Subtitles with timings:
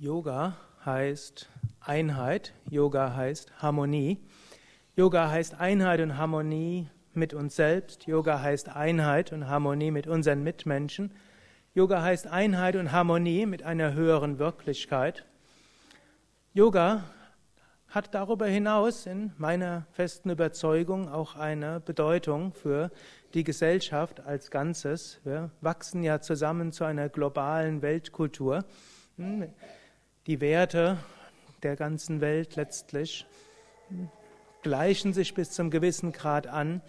[0.00, 0.56] Yoga
[0.86, 1.48] heißt
[1.80, 4.24] Einheit, Yoga heißt Harmonie.
[4.94, 8.06] Yoga heißt Einheit und Harmonie mit uns selbst.
[8.06, 11.10] Yoga heißt Einheit und Harmonie mit unseren Mitmenschen.
[11.74, 15.26] Yoga heißt Einheit und Harmonie mit einer höheren Wirklichkeit.
[16.54, 17.02] Yoga
[17.88, 22.92] hat darüber hinaus in meiner festen Überzeugung auch eine Bedeutung für
[23.34, 25.18] die Gesellschaft als Ganzes.
[25.24, 28.64] Wir wachsen ja zusammen zu einer globalen Weltkultur.
[30.28, 30.98] Die Werte
[31.62, 33.24] der ganzen Welt letztlich
[34.60, 36.82] gleichen sich bis zum gewissen Grad an.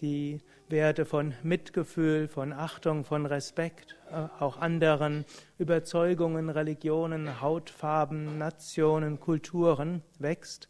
[0.00, 5.24] Die Werte von Mitgefühl, von Achtung, von Respekt, äh, auch anderen
[5.58, 10.68] Überzeugungen, Religionen, Hautfarben, Nationen, Kulturen wächst.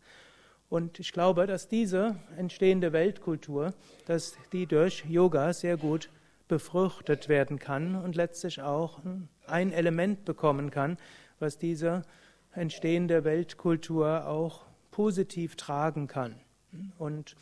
[0.71, 3.75] Und ich glaube, dass diese entstehende Weltkultur,
[4.07, 6.09] dass die durch Yoga sehr gut
[6.49, 9.01] befruchtet werden kann und letztlich auch
[9.47, 10.97] ein Element bekommen kann,
[11.45, 12.03] was diese
[12.55, 16.37] entstehende Weltkultur auch positiv tragen kann.
[16.99, 17.37] Und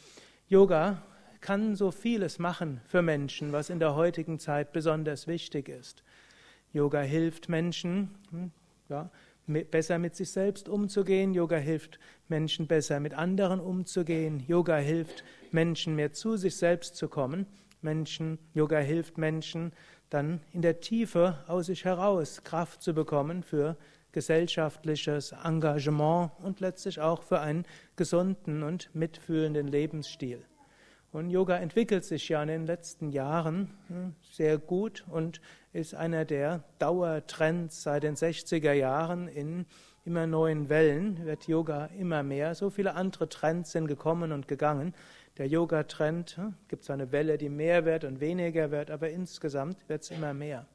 [0.48, 1.00] Yoga
[1.40, 6.02] kann so vieles machen für Menschen, was in der heutigen Zeit besonders wichtig ist.
[6.72, 8.50] Yoga hilft Menschen, hm,
[8.88, 9.08] ja,
[9.46, 11.32] besser mit sich selbst umzugehen.
[11.32, 14.42] Yoga hilft Menschen besser mit anderen umzugehen.
[14.48, 17.46] Yoga hilft Menschen mehr zu sich selbst zu kommen.
[17.82, 19.72] Menschen, Yoga hilft Menschen
[20.12, 23.76] dann in der Tiefe aus sich heraus Kraft zu bekommen für
[24.12, 27.64] gesellschaftliches Engagement und letztlich auch für einen
[27.96, 30.44] gesunden und mitfühlenden Lebensstil.
[31.12, 35.40] Und Yoga entwickelt sich ja in den letzten Jahren hm, sehr gut und
[35.72, 39.66] ist einer der Dauertrends seit den 60er Jahren in
[40.04, 42.54] immer neuen Wellen, wird Yoga immer mehr.
[42.54, 44.94] So viele andere Trends sind gekommen und gegangen.
[45.38, 49.88] Der Yoga-Trend hm, gibt es eine Welle, die mehr wird und weniger wird, aber insgesamt
[49.88, 50.66] wird es immer mehr.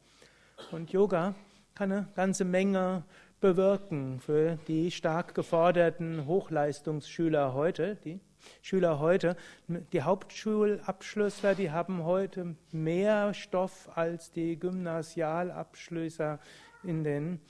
[0.72, 1.36] Und Yoga
[1.76, 3.04] kann eine ganze Menge
[3.40, 7.98] bewirken für die stark geforderten Hochleistungsschüler heute.
[8.04, 8.20] Die
[8.62, 9.36] Schüler heute,
[9.68, 16.40] die Hauptschulabschlüssler, die haben heute mehr Stoff als die Gymnasialabschlüsse
[16.84, 17.42] in den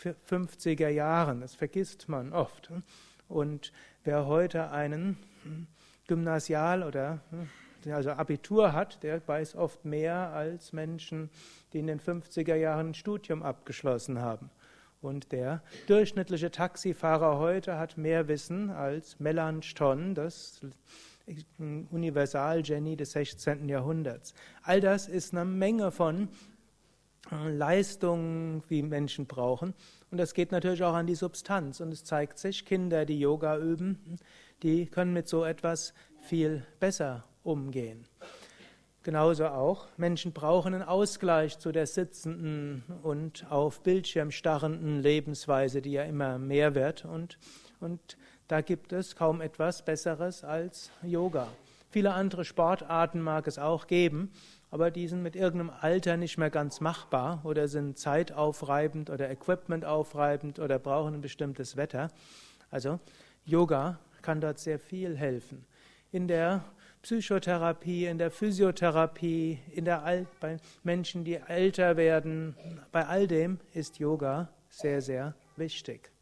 [0.00, 1.40] 50er Jahren.
[1.40, 2.70] Das vergisst man oft.
[3.28, 3.72] Und
[4.04, 5.16] wer heute einen
[6.06, 7.20] Gymnasial- oder
[7.86, 11.30] also Abitur hat, der weiß oft mehr als Menschen,
[11.72, 14.50] die in den 50er Jahren ein Studium abgeschlossen haben.
[15.00, 20.60] Und der durchschnittliche Taxifahrer heute hat mehr Wissen als Melanchthon, das
[21.58, 23.68] Universalgenie des 16.
[23.68, 24.34] Jahrhunderts.
[24.62, 26.28] All das ist eine Menge von
[27.30, 29.74] Leistungen, wie Menschen brauchen.
[30.10, 31.80] Und das geht natürlich auch an die Substanz.
[31.80, 34.18] Und es zeigt sich, Kinder, die Yoga üben,
[34.62, 38.04] die können mit so etwas viel besser umgehen.
[39.02, 45.92] Genauso auch, Menschen brauchen einen Ausgleich zu der sitzenden und auf Bildschirm starrenden Lebensweise, die
[45.92, 47.06] ja immer mehr wird.
[47.06, 47.38] Und,
[47.80, 51.48] und da gibt es kaum etwas Besseres als Yoga.
[51.90, 54.30] Viele andere Sportarten mag es auch geben,
[54.70, 60.60] aber die sind mit irgendeinem Alter nicht mehr ganz machbar oder sind zeitaufreibend oder equipmentaufreibend
[60.60, 62.08] oder brauchen ein bestimmtes Wetter.
[62.70, 63.00] Also
[63.44, 65.66] Yoga kann dort sehr viel helfen.
[66.12, 66.64] In der
[67.02, 72.54] Psychotherapie, in der Physiotherapie, in der Al bei Menschen, die älter werden.
[72.92, 76.12] Bei all dem ist Yoga sehr, sehr wichtig.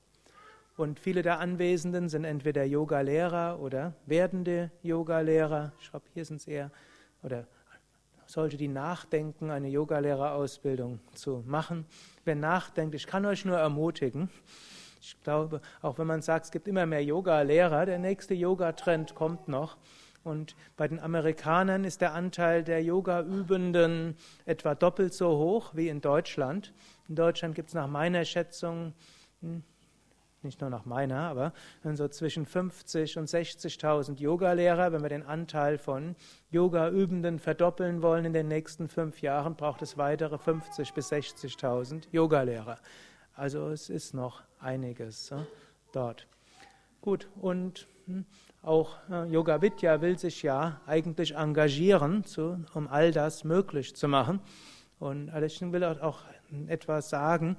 [0.78, 5.72] Und viele der Anwesenden sind entweder Yoga-Lehrer oder werdende Yoga-Lehrer.
[5.80, 6.70] Ich glaube, hier sind es eher,
[7.24, 7.48] oder
[8.26, 11.84] solche, die nachdenken, eine Yogalehrerausbildung zu machen.
[12.24, 14.30] Wer nachdenkt, ich kann euch nur ermutigen.
[15.00, 19.48] Ich glaube, auch wenn man sagt, es gibt immer mehr Yoga-Lehrer, der nächste Yoga-Trend kommt
[19.48, 19.78] noch.
[20.22, 26.00] Und bei den Amerikanern ist der Anteil der Yoga-Übenden etwa doppelt so hoch wie in
[26.00, 26.72] Deutschland.
[27.08, 28.92] In Deutschland gibt es nach meiner Schätzung,
[29.40, 29.64] hm,
[30.42, 31.52] nicht nur nach meiner, aber
[31.94, 34.92] so zwischen 50 und 60.000 Yogalehrer.
[34.92, 36.16] Wenn wir den Anteil von
[36.50, 42.78] Yoga-Übenden verdoppeln wollen in den nächsten fünf Jahren, braucht es weitere 50.000 bis 60.000 Yogalehrer.
[43.34, 45.32] Also es ist noch einiges
[45.92, 46.26] dort.
[47.00, 48.26] Gut, und hm,
[48.62, 52.24] auch äh, Yoga Vidya will sich ja eigentlich engagieren,
[52.74, 54.40] um all das möglich zu machen.
[54.98, 56.22] Und ich will auch
[56.66, 57.56] etwas sagen.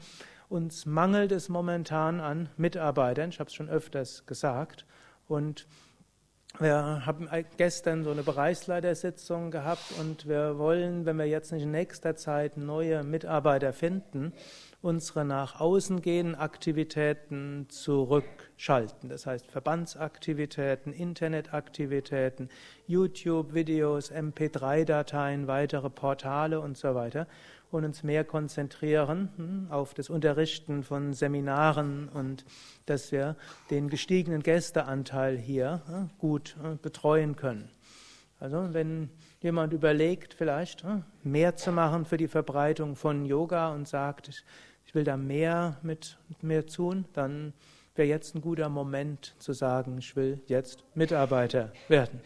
[0.49, 3.29] Uns mangelt es momentan an Mitarbeitern.
[3.29, 4.87] Ich habe es schon öfters gesagt.
[5.27, 5.67] Und
[6.57, 11.71] wir haben gestern so eine Bereichsleitersitzung gehabt und wir wollen, wenn wir jetzt nicht in
[11.71, 14.33] nächster Zeit neue Mitarbeiter finden,
[14.81, 19.07] unsere nach außen gehenden Aktivitäten zurückschalten.
[19.07, 22.49] Das heißt Verbandsaktivitäten, Internetaktivitäten,
[22.87, 27.27] YouTube-Videos, MP3-Dateien, weitere Portale und so weiter
[27.71, 32.45] und uns mehr konzentrieren hm, auf das Unterrichten von Seminaren und
[32.85, 33.35] dass wir
[33.69, 37.69] den gestiegenen Gästeanteil hier hm, gut hm, betreuen können.
[38.39, 39.09] Also wenn
[39.41, 40.85] jemand überlegt, vielleicht
[41.23, 44.29] mehr zu machen für die Verbreitung von Yoga und sagt,
[44.85, 47.53] ich will da mehr mit mehr tun, dann
[47.95, 52.21] wäre jetzt ein guter Moment zu sagen, ich will jetzt Mitarbeiter werden.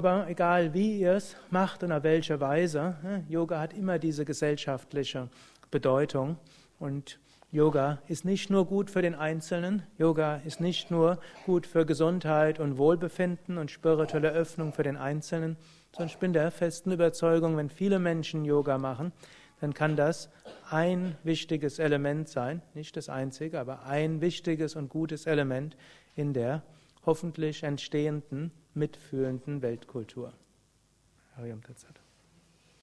[0.00, 4.24] Aber egal wie ihr es macht und auf welche Weise, ne, Yoga hat immer diese
[4.24, 5.28] gesellschaftliche
[5.70, 6.38] Bedeutung.
[6.78, 7.20] Und
[7.52, 12.60] Yoga ist nicht nur gut für den Einzelnen, Yoga ist nicht nur gut für Gesundheit
[12.60, 15.58] und Wohlbefinden und spirituelle Öffnung für den Einzelnen,
[15.92, 19.12] sondern ich bin der festen Überzeugung, wenn viele Menschen Yoga machen,
[19.60, 20.30] dann kann das
[20.70, 25.76] ein wichtiges Element sein, nicht das einzige, aber ein wichtiges und gutes Element
[26.14, 26.62] in der
[27.04, 30.32] hoffentlich entstehenden mitfühlenden Weltkultur.
[31.36, 32.00] Hariam Tatsat.